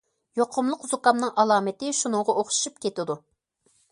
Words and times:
يۇقۇملۇق 0.39 0.85
زۇكامنىڭ 0.93 1.33
ئالامىتى 1.43 1.93
شۇنىڭغا 1.99 2.37
ئوخشىشىپ 2.43 2.83
كېتىدۇ. 2.87 3.21